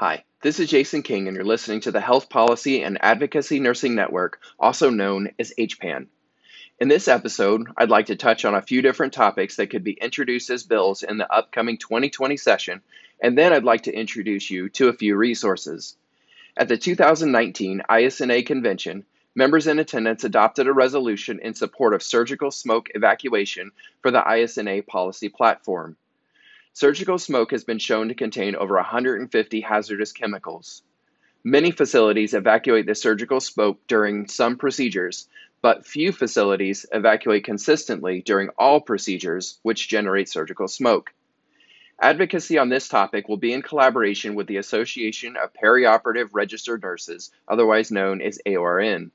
Hi, 0.00 0.22
this 0.42 0.60
is 0.60 0.70
Jason 0.70 1.02
King, 1.02 1.26
and 1.26 1.34
you're 1.36 1.44
listening 1.44 1.80
to 1.80 1.90
the 1.90 2.00
Health 2.00 2.28
Policy 2.28 2.84
and 2.84 3.02
Advocacy 3.02 3.58
Nursing 3.58 3.96
Network, 3.96 4.38
also 4.56 4.90
known 4.90 5.30
as 5.40 5.52
HPAN. 5.58 6.06
In 6.78 6.86
this 6.86 7.08
episode, 7.08 7.66
I'd 7.76 7.90
like 7.90 8.06
to 8.06 8.14
touch 8.14 8.44
on 8.44 8.54
a 8.54 8.62
few 8.62 8.80
different 8.80 9.12
topics 9.12 9.56
that 9.56 9.70
could 9.70 9.82
be 9.82 9.98
introduced 10.00 10.50
as 10.50 10.62
bills 10.62 11.02
in 11.02 11.18
the 11.18 11.28
upcoming 11.34 11.78
2020 11.78 12.36
session, 12.36 12.80
and 13.20 13.36
then 13.36 13.52
I'd 13.52 13.64
like 13.64 13.82
to 13.82 13.92
introduce 13.92 14.48
you 14.48 14.68
to 14.68 14.86
a 14.86 14.92
few 14.92 15.16
resources. 15.16 15.96
At 16.56 16.68
the 16.68 16.76
2019 16.76 17.82
ISNA 17.90 18.44
convention, 18.44 19.04
members 19.34 19.66
in 19.66 19.80
attendance 19.80 20.22
adopted 20.22 20.68
a 20.68 20.72
resolution 20.72 21.40
in 21.42 21.54
support 21.54 21.92
of 21.92 22.04
surgical 22.04 22.52
smoke 22.52 22.88
evacuation 22.94 23.72
for 24.00 24.12
the 24.12 24.22
ISNA 24.22 24.82
policy 24.82 25.28
platform. 25.28 25.96
Surgical 26.72 27.18
smoke 27.18 27.50
has 27.50 27.64
been 27.64 27.78
shown 27.78 28.08
to 28.08 28.14
contain 28.14 28.54
over 28.54 28.74
150 28.74 29.60
hazardous 29.60 30.12
chemicals. 30.12 30.82
Many 31.44 31.70
facilities 31.70 32.34
evacuate 32.34 32.86
the 32.86 32.94
surgical 32.94 33.40
smoke 33.40 33.80
during 33.86 34.28
some 34.28 34.56
procedures, 34.56 35.28
but 35.62 35.86
few 35.86 36.12
facilities 36.12 36.86
evacuate 36.92 37.44
consistently 37.44 38.22
during 38.22 38.50
all 38.58 38.80
procedures 38.80 39.58
which 39.62 39.88
generate 39.88 40.28
surgical 40.28 40.68
smoke. 40.68 41.12
Advocacy 42.00 42.58
on 42.58 42.68
this 42.68 42.86
topic 42.86 43.28
will 43.28 43.38
be 43.38 43.52
in 43.52 43.62
collaboration 43.62 44.36
with 44.36 44.46
the 44.46 44.58
Association 44.58 45.36
of 45.36 45.52
Perioperative 45.52 46.28
Registered 46.32 46.82
Nurses, 46.82 47.32
otherwise 47.48 47.90
known 47.90 48.22
as 48.22 48.38
AORN. 48.46 49.10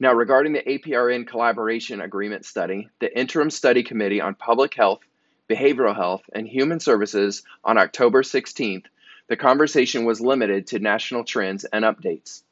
Now, 0.00 0.14
regarding 0.14 0.52
the 0.52 0.62
APRN 0.62 1.26
collaboration 1.26 2.00
agreement 2.00 2.44
study, 2.44 2.88
the 3.00 3.18
Interim 3.18 3.50
Study 3.50 3.82
Committee 3.82 4.20
on 4.20 4.34
Public 4.34 4.74
Health 4.74 5.00
Behavioral 5.48 5.96
Health, 5.96 6.22
and 6.32 6.46
Human 6.46 6.78
Services 6.78 7.42
on 7.64 7.78
October 7.78 8.22
16th, 8.22 8.84
the 9.28 9.36
conversation 9.36 10.04
was 10.04 10.20
limited 10.20 10.68
to 10.68 10.78
national 10.78 11.24
trends 11.24 11.64
and 11.64 11.84
updates. 11.84 12.42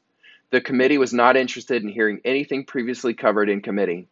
The 0.51 0.61
committee 0.61 0.97
was 0.97 1.11
not 1.11 1.35
interested 1.35 1.83
in 1.83 1.89
hearing 1.89 2.21
anything 2.23 2.65
previously 2.65 3.13
covered 3.13 3.49
in 3.49 3.61
committee. 3.61 4.07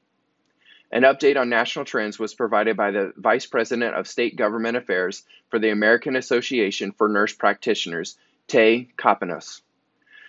An 0.91 1.03
update 1.03 1.37
on 1.37 1.49
national 1.49 1.85
trends 1.85 2.19
was 2.19 2.33
provided 2.33 2.75
by 2.75 2.91
the 2.91 3.13
Vice 3.17 3.45
President 3.45 3.95
of 3.95 4.07
State 4.07 4.35
Government 4.35 4.77
Affairs 4.77 5.23
for 5.49 5.59
the 5.59 5.69
American 5.69 6.15
Association 6.15 6.91
for 6.91 7.07
Nurse 7.07 7.33
Practitioners, 7.33 8.17
Tay 8.47 8.89
Kopanos. 8.97 9.61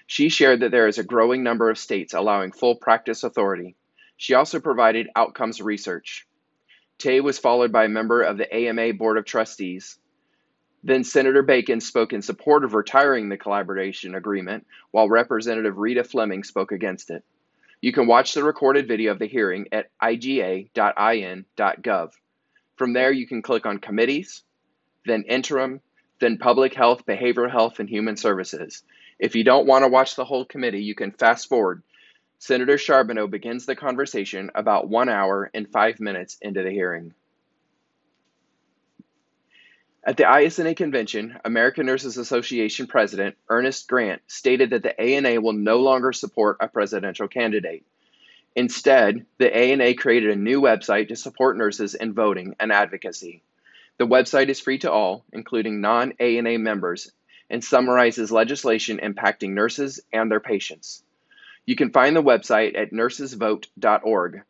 She 0.07 0.29
shared 0.29 0.61
that 0.61 0.71
there 0.71 0.87
is 0.87 0.99
a 0.99 1.05
growing 1.05 1.43
number 1.43 1.71
of 1.71 1.79
states 1.79 2.15
allowing 2.15 2.53
full 2.53 2.77
practice 2.77 3.25
authority. 3.25 3.75
She 4.17 4.35
also 4.35 4.61
provided 4.61 5.09
outcomes 5.17 5.61
research. 5.61 6.27
Tay 6.99 7.21
was 7.21 7.39
followed 7.39 7.73
by 7.73 7.85
a 7.85 7.89
member 7.89 8.23
of 8.23 8.39
the 8.39 8.53
AMA 8.55 8.95
Board 8.95 9.19
of 9.19 9.25
Trustees. 9.25 9.99
Then 10.87 11.03
Senator 11.03 11.43
Bacon 11.43 11.81
spoke 11.81 12.13
in 12.13 12.23
support 12.23 12.63
of 12.63 12.73
retiring 12.73 13.29
the 13.29 13.37
collaboration 13.37 14.15
agreement, 14.15 14.69
while 14.93 15.09
Representative 15.09 15.79
Rita 15.79 16.05
Fleming 16.05 16.45
spoke 16.45 16.71
against 16.71 17.11
it. 17.11 17.25
You 17.81 17.93
can 17.93 18.07
watch 18.07 18.35
the 18.35 18.45
recorded 18.45 18.87
video 18.87 19.11
of 19.11 19.19
the 19.19 19.27
hearing 19.27 19.67
at 19.73 19.91
iga.in.gov. 20.01 20.71
From 22.77 22.93
there, 22.93 23.11
you 23.11 23.27
can 23.27 23.43
click 23.43 23.67
on 23.67 23.79
Committees, 23.79 24.45
then 25.05 25.25
Interim, 25.25 25.81
then 26.21 26.39
Public 26.39 26.73
Health, 26.73 27.05
Behavioral 27.05 27.51
Health, 27.51 27.81
and 27.81 27.89
Human 27.89 28.17
Services. 28.17 28.85
If 29.19 29.35
you 29.35 29.43
don't 29.43 29.67
want 29.67 29.85
to 29.85 29.89
watch 29.89 30.15
the 30.15 30.25
whole 30.25 30.45
committee, 30.45 30.85
you 30.85 30.95
can 30.95 31.11
fast 31.11 31.49
forward 31.49 31.83
Senator 32.39 32.79
Charbonneau 32.79 33.27
begins 33.27 33.67
the 33.67 33.75
conversation 33.75 34.53
about 34.55 34.89
one 34.89 35.09
hour 35.09 35.51
and 35.53 35.69
five 35.69 35.99
minutes 35.99 36.39
into 36.41 36.63
the 36.63 36.71
hearing. 36.71 37.13
At 40.07 40.17
the 40.17 40.23
ISNA 40.23 40.77
convention, 40.77 41.37
American 41.45 41.85
Nurses 41.85 42.17
Association 42.17 42.87
President 42.87 43.37
Ernest 43.49 43.89
Grant 43.89 44.23
stated 44.29 44.71
that 44.71 44.85
the 44.85 44.99
ANA 45.01 45.41
will 45.41 45.53
no 45.53 45.81
longer 45.81 46.13
support 46.13 46.59
a 46.61 46.69
presidential 46.69 47.27
candidate. 47.27 47.85
Instead, 48.55 49.27
the 49.39 49.53
ANA 49.53 49.95
created 49.95 50.31
a 50.31 50.37
new 50.37 50.61
website 50.61 51.09
to 51.09 51.17
support 51.17 51.57
nurses 51.57 51.97
in 51.97 52.15
voting 52.15 52.55
and 52.61 52.71
advocacy. 52.71 53.43
The 53.99 54.07
website 54.07 54.49
is 54.49 54.61
free 54.61 54.79
to 54.79 54.93
all, 54.93 55.25
including 55.33 55.81
non 55.81 56.13
ANA 56.21 56.57
members, 56.61 57.11
and 57.51 57.65
summarizes 57.65 58.31
legislation 58.31 59.01
impacting 59.03 59.55
nurses 59.55 59.99
and 60.13 60.31
their 60.31 60.39
patients. 60.39 61.03
You 61.65 61.75
can 61.75 61.91
find 61.91 62.15
the 62.15 62.23
website 62.23 62.79
at 62.79 62.93
nursesvote.org. 62.93 64.43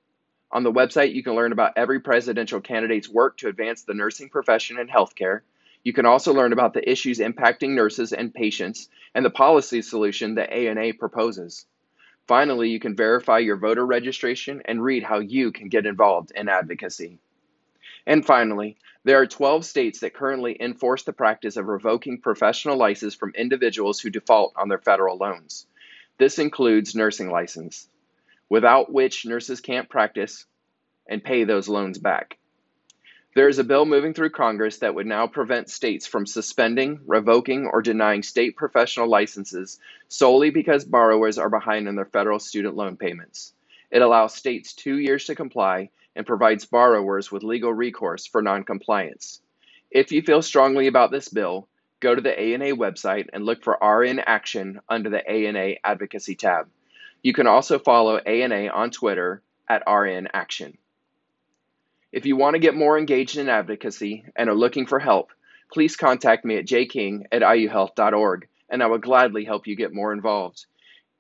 On 0.52 0.62
the 0.62 0.72
website, 0.72 1.14
you 1.14 1.22
can 1.22 1.34
learn 1.34 1.52
about 1.52 1.72
every 1.76 2.00
presidential 2.00 2.60
candidate's 2.60 3.08
work 3.08 3.36
to 3.38 3.48
advance 3.48 3.82
the 3.82 3.94
nursing 3.94 4.28
profession 4.28 4.78
and 4.78 4.88
healthcare. 4.88 5.40
You 5.82 5.92
can 5.92 6.06
also 6.06 6.32
learn 6.32 6.52
about 6.52 6.72
the 6.72 6.88
issues 6.88 7.18
impacting 7.18 7.70
nurses 7.70 8.12
and 8.12 8.32
patients 8.32 8.88
and 9.14 9.24
the 9.24 9.30
policy 9.30 9.82
solution 9.82 10.36
that 10.36 10.53
ANA 10.53 10.94
proposes. 10.94 11.66
Finally, 12.26 12.71
you 12.71 12.80
can 12.80 12.97
verify 12.97 13.38
your 13.38 13.56
voter 13.56 13.86
registration 13.86 14.62
and 14.65 14.82
read 14.82 15.03
how 15.03 15.21
you 15.21 15.53
can 15.53 15.68
get 15.68 15.86
involved 15.86 16.32
in 16.34 16.48
advocacy. 16.48 17.18
And 18.06 18.24
finally, 18.24 18.76
there 19.04 19.21
are 19.21 19.26
12 19.26 19.65
states 19.65 20.00
that 20.00 20.15
currently 20.15 20.56
enforce 20.60 21.04
the 21.04 21.12
practice 21.12 21.56
of 21.56 21.66
revoking 21.66 22.21
professional 22.21 22.76
licenses 22.76 23.15
from 23.15 23.32
individuals 23.36 24.00
who 24.00 24.10
default 24.10 24.53
on 24.56 24.68
their 24.68 24.78
federal 24.78 25.16
loans. 25.16 25.66
This 26.18 26.38
includes 26.38 26.94
nursing 26.94 27.30
license, 27.30 27.88
without 28.48 28.93
which 28.93 29.27
nurses 29.27 29.60
can't 29.60 29.89
practice 29.89 30.47
and 31.09 31.22
pay 31.22 31.45
those 31.45 31.69
loans 31.69 31.98
back. 31.98 32.39
There 33.34 33.48
is 33.48 33.59
a 33.59 33.65
bill 33.65 33.84
moving 33.84 34.15
through 34.15 34.31
Congress 34.31 34.78
that 34.78 34.95
would 34.95 35.07
now 35.07 35.27
prevent 35.27 35.69
states 35.69 36.07
from 36.07 36.25
suspending, 36.25 37.01
revoking, 37.07 37.66
or 37.66 37.83
denying 37.83 38.22
state 38.22 38.57
professional 38.57 39.09
licenses 39.09 39.78
solely 40.09 40.48
because 40.48 40.87
borrowers 40.87 41.37
are 41.37 41.51
behind 41.51 41.87
in 41.87 41.97
their 41.97 42.07
federal 42.07 42.39
student 42.39 42.77
loan 42.77 42.97
payments. 42.97 43.53
It 43.91 44.01
allows 44.01 44.34
states 44.34 44.72
two 44.72 44.98
years 44.98 45.27
to 45.27 45.34
comply 45.34 45.91
and 46.16 46.27
provides 46.27 46.65
borrowers 46.65 47.31
with 47.31 47.43
legal 47.43 47.75
recourse 47.75 48.27
for 48.27 48.41
noncompliance. 48.41 49.43
If 49.91 50.13
you 50.13 50.22
feel 50.22 50.41
strongly 50.41 50.87
about 50.87 51.10
this 51.10 51.28
bill, 51.28 51.69
go 52.01 52.15
to 52.15 52.22
the 52.22 52.39
ANA 52.39 52.75
website 52.75 53.28
and 53.33 53.45
look 53.45 53.63
for 53.63 53.78
RN 53.83 54.19
Action 54.19 54.81
under 54.89 55.10
the 55.10 55.28
ANA 55.28 55.75
Advocacy 55.84 56.37
tab. 56.37 56.69
You 57.26 57.32
can 57.32 57.48
also 57.48 57.80
follow 57.80 58.18
ANA 58.18 58.68
on 58.68 58.92
Twitter 58.92 59.42
at 59.68 59.82
RN 59.90 60.28
Action. 60.32 60.78
If 62.12 62.24
you 62.24 62.36
want 62.36 62.54
to 62.54 62.60
get 62.60 62.76
more 62.76 62.96
engaged 62.96 63.36
in 63.36 63.48
advocacy 63.48 64.26
and 64.36 64.48
are 64.48 64.54
looking 64.54 64.86
for 64.86 65.00
help, 65.00 65.32
please 65.72 65.96
contact 65.96 66.44
me 66.44 66.56
at 66.56 66.66
jking 66.66 67.24
at 67.32 67.42
iuhealth.org 67.42 68.46
and 68.70 68.80
I 68.80 68.86
will 68.86 68.98
gladly 68.98 69.44
help 69.44 69.66
you 69.66 69.74
get 69.74 69.92
more 69.92 70.12
involved. 70.12 70.66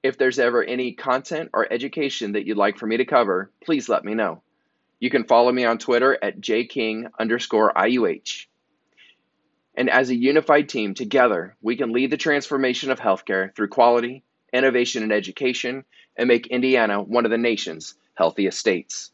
If 0.00 0.16
there's 0.16 0.38
ever 0.38 0.62
any 0.62 0.92
content 0.92 1.50
or 1.52 1.66
education 1.72 2.34
that 2.34 2.46
you'd 2.46 2.56
like 2.56 2.78
for 2.78 2.86
me 2.86 2.98
to 2.98 3.04
cover, 3.04 3.50
please 3.64 3.88
let 3.88 4.04
me 4.04 4.14
know. 4.14 4.42
You 5.00 5.10
can 5.10 5.24
follow 5.24 5.50
me 5.50 5.64
on 5.64 5.78
Twitter 5.78 6.16
at 6.22 6.40
jking 6.40 7.10
underscore 7.18 7.74
IUH. 7.74 8.46
And 9.74 9.90
as 9.90 10.10
a 10.10 10.14
unified 10.14 10.68
team, 10.68 10.94
together, 10.94 11.56
we 11.60 11.74
can 11.74 11.92
lead 11.92 12.12
the 12.12 12.16
transformation 12.16 12.92
of 12.92 13.00
healthcare 13.00 13.52
through 13.56 13.70
quality, 13.70 14.22
innovation, 14.56 15.02
and 15.02 15.12
education, 15.12 15.84
and 16.16 16.28
make 16.28 16.46
Indiana 16.48 17.00
one 17.02 17.24
of 17.24 17.30
the 17.30 17.38
nation's 17.38 17.94
healthiest 18.14 18.58
states. 18.58 19.12